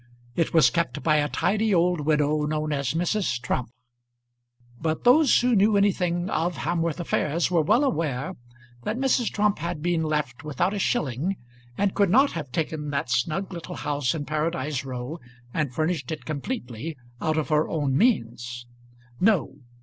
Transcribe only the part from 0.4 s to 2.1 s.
was kept by a tidy old